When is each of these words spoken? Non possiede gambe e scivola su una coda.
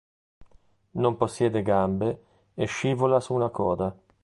Non 0.93 1.15
possiede 1.15 1.61
gambe 1.61 2.23
e 2.55 2.65
scivola 2.65 3.19
su 3.19 3.35
una 3.35 3.49
coda. 3.49 3.95